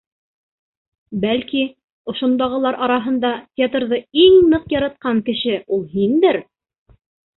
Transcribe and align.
Бәлки, 1.25 1.59
ошондағылар 2.13 2.79
араһында 2.87 3.31
театрҙы 3.61 3.99
иң 4.25 4.41
ныҡ 4.55 4.65
яратҡан 4.77 5.23
кеше 5.29 5.61
ул 5.77 5.89
һиндер! 5.93 6.41